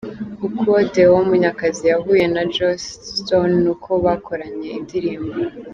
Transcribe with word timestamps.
Uko 0.47 0.69
Deo 0.93 1.17
Munyakazi 1.29 1.83
yahuye 1.91 2.25
na 2.33 2.43
Joss 2.53 2.83
Stone 3.17 3.53
n'uko 3.63 3.89
bakoranye 4.05 4.69
indirimbo. 4.79 5.33